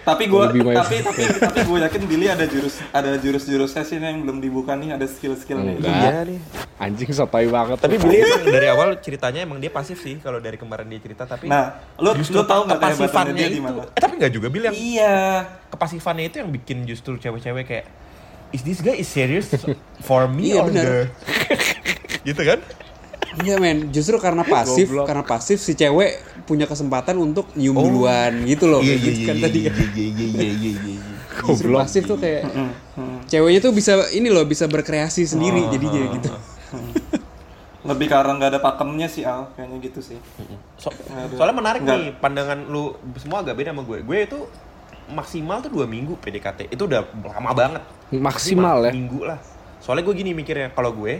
[0.03, 4.39] Tapi gue tapi tapi tapi gue yakin Billy ada jurus ada jurus-jurusnya sih yang belum
[4.39, 5.79] dibuka nih ada skill-skillnya.
[5.79, 5.95] Enggak.
[5.95, 6.39] Iya nih.
[6.77, 7.79] Anjing sotoy banget.
[7.79, 7.95] Tapi.
[7.97, 11.47] Billy emang dari awal ceritanya emang dia pasif sih kalau dari kemarin dia cerita tapi
[11.47, 13.63] Nah, lu justru lu tahu nggak kepasifannya dia di itu.
[13.63, 13.87] mana?
[13.87, 15.17] Eh, tapi nggak juga Bill yang Iya.
[15.69, 17.87] kepasifannya itu yang bikin justru cewek-cewek kayak
[18.51, 19.55] is this guy is serious
[20.07, 21.07] for me Iya, or the
[22.23, 22.59] gitu kan?
[23.41, 25.07] Iya men, justru karena pasif, Goblok.
[25.09, 28.85] karena pasif si cewek punya kesempatan untuk nyium duluan gitu loh.
[28.85, 29.73] Iya kayak gitu kan tadi kan.
[29.73, 31.01] iya iya iya iya iya iya.
[31.49, 32.43] Justru pasif tuh kayak
[33.25, 36.29] ceweknya tuh bisa ini loh bisa berkreasi sendiri jadinya gitu.
[37.83, 40.19] Lebih arah nggak ada pakemnya sih Al, kayaknya gitu sih.
[40.79, 40.95] So-
[41.35, 41.97] soalnya menarik Nggak.
[41.99, 44.05] nih pandangan lu semua agak beda sama gue.
[44.07, 44.39] Gue itu
[45.11, 46.71] maksimal tuh dua minggu PDKT.
[46.71, 47.83] Itu udah lama banget.
[48.15, 48.93] Maksimal ya?
[48.95, 49.41] Minggu lah.
[49.83, 51.19] Soalnya gue gini mikirnya kalau gue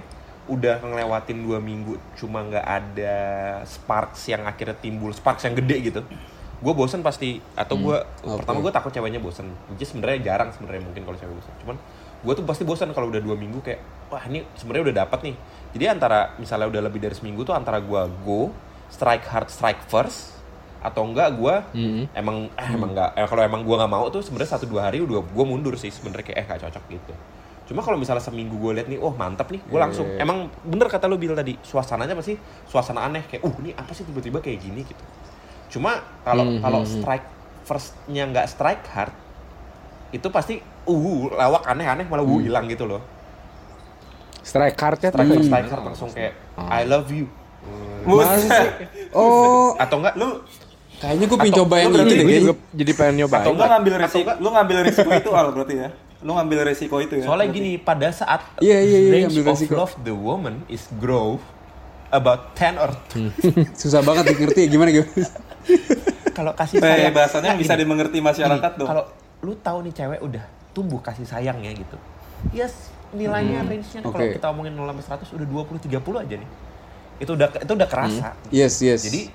[0.51, 3.17] udah ngelewatin dua minggu cuma nggak ada
[3.63, 6.01] sparks yang akhirnya timbul sparks yang gede gitu.
[6.63, 8.43] Gue bosen pasti atau gue Oke.
[8.43, 11.55] pertama gue takut ceweknya bosen is sebenarnya jarang sebenarnya mungkin kalau cewek bosen.
[11.63, 11.77] Cuman
[12.23, 15.37] gue tuh pasti bosen kalau udah dua minggu kayak wah ini sebenarnya udah dapat nih.
[15.75, 18.51] Jadi antara misalnya udah lebih dari seminggu tuh antara gue go
[18.91, 20.37] strike hard strike first
[20.83, 21.55] atau enggak gue
[22.11, 24.99] emang eh emang enggak eh, kalau emang gue nggak mau tuh sebenarnya satu dua hari
[24.99, 27.15] udah gue mundur sih sebenarnya kayak eh gak cocok gitu
[27.63, 31.07] cuma kalau misalnya seminggu gue liat nih oh mantap nih gue langsung emang bener kata
[31.07, 32.35] lu bilang tadi suasananya pasti
[32.67, 35.05] suasana aneh kayak uh ini apa sih tiba-tiba kayak gini gitu
[35.73, 36.97] cuma kalau Hmm, kalau hmm, hmm.
[37.01, 37.27] strike
[37.63, 39.15] firstnya nggak strike hard
[40.11, 43.01] itu pasti uh lawak aneh-aneh malah uh hilang gitu loh
[44.43, 47.31] Strike cardnya strike first strike hard langsung kayak I love you
[48.03, 48.91] Buset.
[49.15, 50.43] Oh, atau enggak lu
[50.99, 52.19] kayaknya gue pengen Atau- coba yang lu berarti ini deh.
[52.19, 52.43] gue kayaknya.
[52.43, 53.43] juga jadi pengen nyobain.
[53.43, 54.37] Atau Lu ngambil enggak?
[54.43, 55.89] lu ngambil resiko itu Al berarti ya.
[56.23, 57.25] Lu ngambil resiko itu ya.
[57.25, 59.75] Soalnya gini, pada saat Iya, iya, iya, range ambil of resiko.
[59.75, 61.43] love the woman is grow
[62.09, 62.91] about 10 or
[63.81, 65.11] Susah banget dikerti gimana gimana.
[66.33, 68.89] kalau kasih Eh, sayang bahasanya Nah, bisa gini, dimengerti masyarakat gini, dong.
[68.89, 69.05] Kalau
[69.43, 71.97] lu tahu nih cewek udah tumbuh kasih sayangnya gitu.
[72.51, 72.73] Yes,
[73.11, 74.35] nilainya range-nya kalau Oke.
[74.35, 76.49] kita omongin 0 sampai 100 udah 20 30 aja nih.
[77.19, 78.27] Itu udah itu udah kerasa.
[78.49, 79.03] Yes, yes.
[79.03, 79.29] Jadi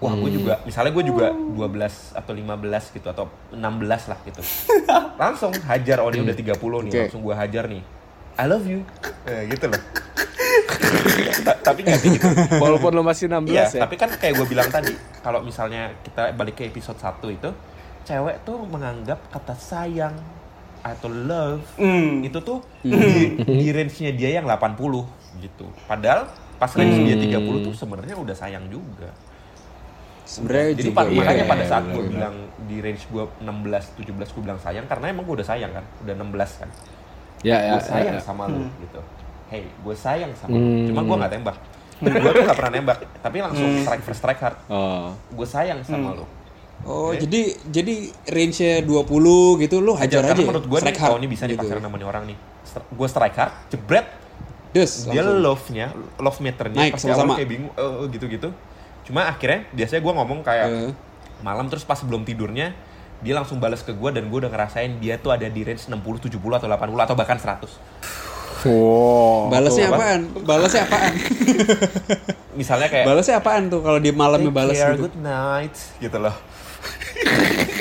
[0.00, 3.60] wah gue juga misalnya gue juga 12 atau 15 gitu atau 16
[4.08, 4.40] lah gitu.
[5.22, 7.00] langsung hajar oh ini udah 30 nih, Oke.
[7.04, 7.82] langsung gue hajar nih.
[8.34, 8.80] I love you.
[9.24, 9.76] Eh, gitu loh.
[11.44, 12.26] Ta- tapi nggak gitu.
[12.56, 13.80] Walaupun lo masih 16 Iya, ya.
[13.84, 17.50] tapi kan kayak gue bilang tadi, kalau misalnya kita balik ke episode 1 itu,
[18.02, 20.16] cewek tuh menganggap kata sayang
[20.80, 22.24] atau love Hmm.
[22.24, 22.88] itu tuh di,
[23.36, 24.80] di range-nya dia yang 80
[25.38, 25.68] gitu.
[25.84, 26.24] Padahal
[26.56, 29.12] pas range dia 30 tuh sebenarnya udah sayang juga.
[30.30, 32.14] Sebenarnya Jadi juga iya, makanya iya, pada iya, saat benar, gue benar.
[32.14, 35.84] bilang di range gue 16 17 gue bilang sayang karena emang gue udah sayang kan,
[36.00, 36.68] udah 16 kan.
[37.40, 38.22] Ya, ya, gue sayang ya, ya.
[38.22, 39.00] sama lu gitu.
[39.48, 40.62] Hey, gue sayang sama Hmm.
[40.62, 40.88] lu.
[40.88, 41.56] Cuma gue nggak tembak.
[42.00, 44.56] gue tuh nggak pernah nembak, tapi langsung strike first strike hard.
[44.66, 45.12] Oh.
[45.28, 46.24] Gue sayang sama lu.
[46.80, 47.94] Oh, jadi jadi
[48.26, 49.04] range-nya 20
[49.58, 50.40] gitu lu hajar Karena aja.
[50.40, 50.48] ya?
[50.48, 51.66] menurut gue nih, Strike hard kalau ini bisa nih gitu.
[51.68, 52.36] sama nih orang nih.
[52.90, 54.06] Gue strike hard, jebret,
[54.70, 55.42] Des, dia langsung.
[55.42, 57.34] love-nya, love meternya Naik pasti awal sama-sama.
[57.36, 58.48] kayak bingung, eh, gitu-gitu.
[59.10, 60.90] Cuma akhirnya biasanya gue ngomong kayak Eh.
[61.40, 62.70] malam terus pas sebelum tidurnya
[63.20, 65.98] dia langsung balas ke gue dan gue udah ngerasain dia tuh ada di range 60,
[66.22, 67.68] 70 atau 80 atau bahkan 100.
[68.60, 69.48] Wow.
[69.48, 69.96] Balasnya apa?
[69.96, 70.20] apaan?
[70.40, 71.12] Balasnya apaan?
[72.60, 75.04] Misalnya kayak Balasnya apaan tuh kalau dia malamnya balas gitu?
[75.04, 76.32] good night gitu loh.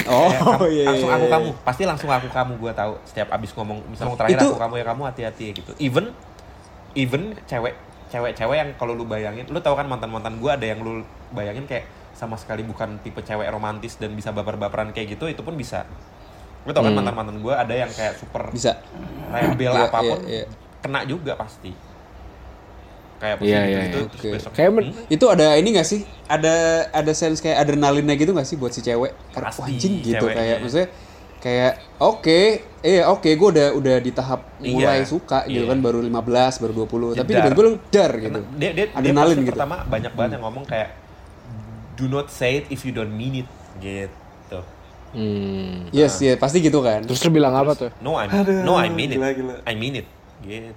[0.10, 0.86] Oh, Kayak kamu- iya.
[0.90, 1.32] langsung iya, aku iya.
[1.32, 4.74] kamu pasti langsung aku kamu gue tahu setiap abis ngomong misalnya terakhir Itu- aku kamu
[4.74, 6.06] ya kamu hati-hati ya gitu even
[6.98, 7.78] even cewek
[8.10, 11.66] cewek-cewek yang kalau lu bayangin lu tahu kan mantan mantan gue ada yang lu bayangin
[11.66, 15.88] kayak sama sekali bukan tipe cewek romantis dan bisa baper-baperan kayak gitu itu pun bisa
[16.68, 18.76] lu tau kan mantan mantan gue ada yang kayak super Bisa.
[19.32, 20.46] rebel Iya, apa pun iya, iya.
[20.84, 21.72] kena juga pasti
[23.20, 24.08] kayak pasti Iya, gitu, iya, gitu iya.
[24.08, 24.30] terus Oke.
[24.36, 26.02] besok Kayak hmm, Itu ada ini gak sih?
[26.28, 26.56] Ada
[26.92, 29.12] ada sense kayak adrenalinnya gitu gak sih buat si cewek?
[29.32, 30.88] Karena anjing gitu kayak maksudnya
[31.40, 32.40] kayak oke,
[32.84, 35.72] iya oke gue udah udah di tahap mulai Iya, suka gitu iya.
[35.72, 37.16] kan baru 15, baru 20.
[37.16, 38.40] Tapi tiba-tiba lu dar gitu.
[38.60, 39.52] dia dia, dia Adrenalin pasti gitu.
[39.56, 40.90] pertama banyak banget yang ngomong kayak
[42.00, 43.50] do not say it if you don't mean it
[43.84, 44.64] gitu
[45.10, 45.90] Hmm.
[45.90, 47.02] Yes, iya pasti gitu kan.
[47.02, 47.90] Terus lu bilang apa tuh?
[48.06, 48.30] no I
[48.62, 49.56] no I mean it gila, gila.
[49.66, 50.08] I mean it
[50.46, 50.70] gitu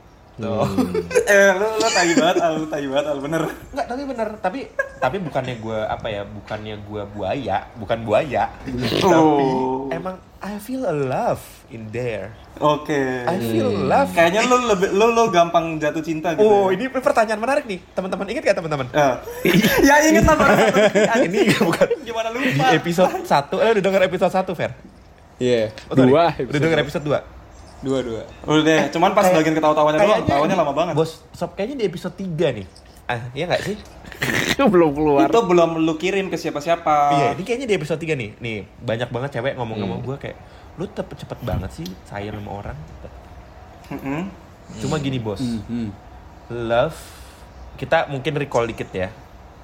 [1.30, 4.28] eh lu lu tai banget al lu tai banget al bener Enggak, tapi bener.
[4.38, 4.58] Tapi
[4.98, 6.22] tapi bukannya gue apa ya?
[6.22, 8.44] Bukannya gue buaya, bukan buaya.
[9.02, 9.86] tapi Oh.
[9.88, 12.34] emang I feel a love in there.
[12.56, 12.90] oke
[13.24, 14.10] I feel love.
[14.10, 16.76] kayaknya lu lebih lu lu gampang jatuh cinta gitu Oh, ya?
[16.76, 17.78] ini pertanyaan menarik nih.
[17.92, 18.86] Teman-teman ingat gak teman-teman?
[18.90, 19.14] Eh,
[19.88, 23.30] ya inget lah satu ini bukan gimana di lupa episode 1.
[23.56, 24.72] Eh udah denger episode 1, Fer?
[25.38, 25.70] Iya.
[25.86, 26.10] Oh, sorry.
[26.10, 27.41] Dua Udah denger episode 2.
[27.82, 28.22] Dua-dua.
[28.42, 32.14] udah deh cuman pas bagian ketawa-tawanya doang tawanya lama banget Bos, sob kayaknya di episode
[32.14, 32.66] 3 nih.
[33.04, 33.76] Ah, iya gak sih?
[34.72, 35.26] belum keluar.
[35.26, 38.30] itu belum lu kirim ke siapa-siapa Iya, ini kayaknya di episode 3 nih.
[38.38, 40.38] Nih, banyak banget cewek ngomong sama gue kayak,
[40.72, 42.78] lu cepet cepet banget sih sayang sama orang.
[43.90, 44.30] Mm-mm.
[44.78, 45.90] Cuma gini bos, Hmm.
[46.48, 46.96] love
[47.74, 49.10] kita mungkin recall dikit ya.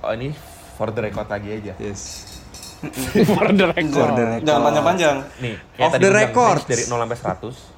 [0.00, 0.34] Oh ini
[0.74, 1.72] for the record lagi aja.
[1.78, 2.34] Yes.
[3.28, 4.14] For the record.
[4.40, 6.62] jangan panjang-panjang Nih, kayak Off tadi the record.
[6.62, 7.77] dari 0 sampai 100.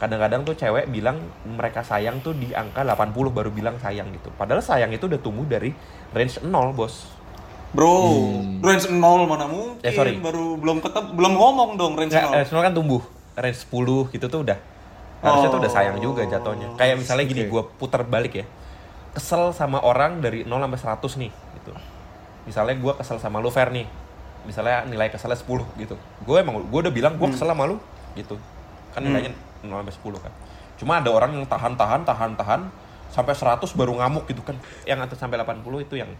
[0.00, 4.32] Kadang-kadang tuh cewek bilang mereka sayang tuh di angka 80 baru bilang sayang gitu.
[4.32, 5.76] Padahal sayang itu udah tumbuh dari
[6.10, 7.20] range 0, Bos.
[7.70, 8.10] bro
[8.58, 8.98] range 0
[9.30, 10.18] mana mungkin Eh, sorry.
[10.18, 13.02] baru belum ketemu belum ngomong dong range Nggak, 0 eh, sebenarnya kan tumbuh.
[13.36, 14.58] Range 10 gitu tuh udah.
[15.20, 16.66] Harusnya tuh udah sayang juga jatuhnya.
[16.74, 18.46] Kayak misalnya gini, gua putar balik ya.
[19.12, 21.72] Kesel sama orang dari 0 sampai 100 nih gitu.
[22.42, 23.84] Misalnya gua kesel sama lu Fer nih.
[24.42, 25.94] Misalnya nilai keselnya 10 gitu.
[26.24, 27.76] Gue emang gue udah bilang gua kesel sama lu
[28.16, 28.34] gitu.
[28.90, 29.30] Kan nilainya
[29.64, 30.32] 0 sampai 10 kan.
[30.80, 32.60] Cuma ada orang yang tahan-tahan, tahan-tahan
[33.10, 34.56] sampai 100 baru ngamuk gitu kan.
[34.88, 36.10] Yang atas sampai 80 itu yang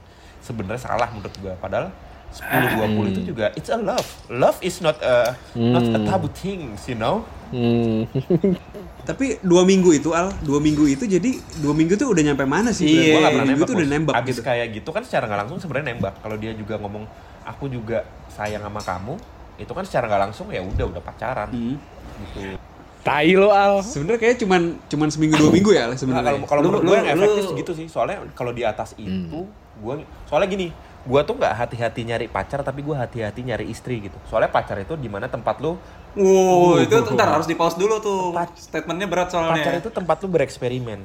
[0.44, 1.54] sebenarnya salah menurut gua.
[1.56, 1.88] Padahal
[2.30, 4.06] 10 20 itu juga it's a love.
[4.30, 7.26] Love is not a not a taboo things, you know.
[7.50, 8.06] Hmm.
[9.08, 12.70] Tapi dua minggu itu Al, dua minggu itu jadi dua minggu tuh udah nyampe mana
[12.70, 12.86] sih?
[12.86, 13.66] Iya, gak pernah minggu nembak.
[13.66, 14.42] itu udah nembak Abis gitu.
[14.46, 16.14] kayak gitu kan secara nggak langsung sebenarnya nembak.
[16.22, 17.04] Kalau dia juga ngomong
[17.42, 19.14] aku juga sayang sama kamu,
[19.58, 21.50] itu kan secara nggak langsung ya udah udah pacaran.
[21.50, 21.76] Hmm.
[22.22, 22.54] Gitu.
[23.00, 23.80] Tai lo Al.
[23.80, 26.44] Sebenarnya kayaknya cuman cuman seminggu dua minggu ya Al, Nah, sebenarnya.
[26.44, 27.86] kalau menurut gue yang efektif lu- segitu sih.
[27.86, 30.68] Soalnya kalau di atas itu gue soalnya gini,
[31.00, 34.20] gue tuh nggak hati-hati nyari pacar tapi gue hati-hati nyari istri gitu.
[34.26, 38.34] Soalnya pacar itu di mana tempat lu Wow, itu ntar harus di pause dulu tuh.
[38.34, 39.54] Tempat- Statementnya berat soalnya.
[39.56, 40.98] pacar itu tempat lu bereksperimen.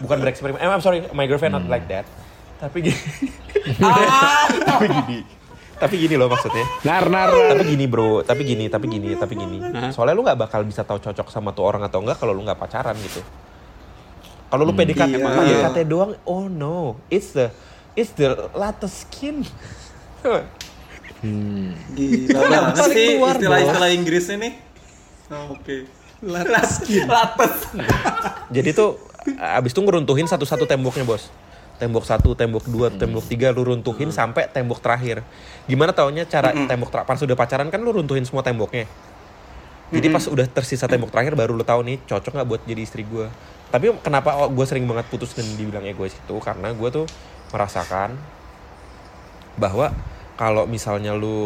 [0.00, 0.56] Bukan bereksperimen.
[0.56, 2.06] Eh, I'm sorry, my girlfriend not like that.
[2.56, 2.98] Tapi gini.
[4.64, 5.18] tapi gini.
[5.74, 6.64] Tapi gini loh maksudnya.
[6.86, 7.30] Nar nar.
[7.34, 9.58] tapi gini bro, tapi gini, tapi gini, tapi gini.
[9.90, 12.58] Soalnya lu nggak bakal bisa tahu cocok sama tuh orang atau enggak kalau lu nggak
[12.58, 13.20] pacaran gitu.
[14.48, 15.26] Kalau lu PDKT, Iya.
[15.34, 17.50] PDKT doang, oh no, it's the
[17.98, 19.42] it's the latest skin.
[21.94, 24.52] Gila banget paling sih keluar, istilah-istilah Inggrisnya nih.
[25.32, 25.88] Oh, Oke.
[26.24, 26.84] Latas.
[27.08, 27.54] Latas.
[28.52, 29.00] Jadi tuh
[29.34, 31.32] abis itu ngeruntuhin satu-satu temboknya bos.
[31.84, 35.20] Tembok satu, tembok dua, tembok tiga, lu runtuhin sampai tembok terakhir.
[35.68, 37.08] Gimana taunya cara tembok terakhir?
[37.12, 38.88] Pas udah pacaran kan lu runtuhin semua temboknya.
[39.92, 43.04] Jadi pas udah tersisa tembok terakhir baru lu tahu nih cocok nggak buat jadi istri
[43.04, 43.28] gue.
[43.68, 47.04] Tapi kenapa gue sering banget putus dan dibilang egois itu karena gue tuh
[47.52, 48.16] merasakan
[49.60, 49.92] bahwa
[50.34, 51.38] kalau misalnya lu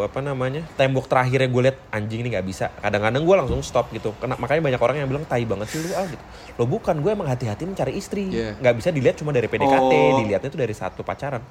[0.00, 4.14] apa namanya tembok terakhirnya gue liat anjing ini nggak bisa kadang-kadang gue langsung stop gitu
[4.16, 6.22] Kena, makanya banyak orang yang bilang tai banget sih lu ah gitu
[6.54, 8.54] lo bukan gue emang hati-hati mencari istri Iya.
[8.56, 10.18] nggak bisa dilihat cuma dari PDKT Oh.
[10.18, 11.42] dilihatnya tuh dari satu pacaran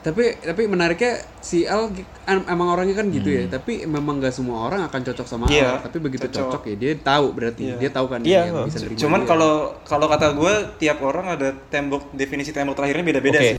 [0.00, 1.92] Tapi tapi menariknya si Al
[2.26, 3.44] emang orangnya kan gitu ya.
[3.46, 5.84] Tapi memang nggak semua orang akan cocok sama Iya, Al.
[5.84, 6.56] Tapi begitu cocok.
[6.56, 6.62] cocok.
[6.64, 7.76] ya dia tahu berarti Iya.
[7.76, 8.64] dia tahu kan Iya, yang heeh.
[8.64, 9.28] bisa Cuman dia.
[9.28, 9.52] kalau
[9.84, 13.56] kalau kata gue tiap orang ada tembok definisi tembok terakhirnya beda-beda oke sih.